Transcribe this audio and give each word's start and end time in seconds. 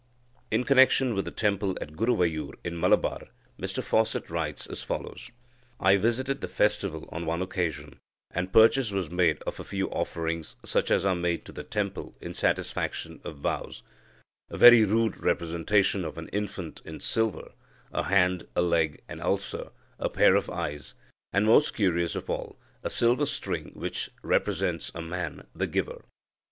In 0.49 0.63
connection 0.63 1.13
with 1.13 1.25
the 1.25 1.29
temple 1.29 1.77
at 1.79 1.93
Guruvayur 1.95 2.55
in 2.63 2.79
Malabar, 2.79 3.27
Mr 3.59 3.83
Fawcett 3.83 4.31
writes 4.31 4.65
as 4.65 4.81
follows: 4.81 5.29
"I 5.79 5.97
visited 5.97 6.41
the 6.41 6.47
festival 6.47 7.07
on 7.11 7.27
one 7.27 7.43
occasion, 7.43 7.99
and 8.31 8.51
purchase 8.51 8.89
was 8.91 9.11
made 9.11 9.43
of 9.43 9.59
a 9.59 9.63
few 9.63 9.89
offerings 9.91 10.55
such 10.65 10.89
as 10.89 11.05
are 11.05 11.13
made 11.13 11.45
to 11.45 11.51
the 11.51 11.61
temple 11.61 12.15
in 12.19 12.33
satisfaction 12.33 13.21
of 13.23 13.35
vows 13.37 13.83
a 14.49 14.57
very 14.57 14.83
rude 14.85 15.17
representation 15.21 16.03
of 16.03 16.17
an 16.17 16.29
infant 16.29 16.81
in 16.83 16.99
silver, 16.99 17.51
a 17.93 18.01
hand, 18.01 18.47
a 18.55 18.61
leg, 18.63 19.03
an 19.07 19.21
ulcer, 19.21 19.69
a 19.99 20.09
pair 20.09 20.33
of 20.35 20.49
eyes, 20.49 20.95
and, 21.31 21.45
most 21.45 21.75
curious 21.75 22.15
of 22.15 22.27
all, 22.27 22.57
a 22.81 22.89
silver 22.89 23.27
string 23.27 23.69
which 23.75 24.09
represents 24.23 24.91
a 24.95 25.01
man, 25.03 25.45
the 25.53 25.67
giver. 25.67 26.01